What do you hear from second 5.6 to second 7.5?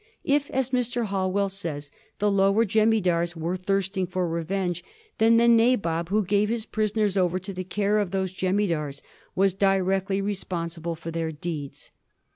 bob, who gave his prisoners over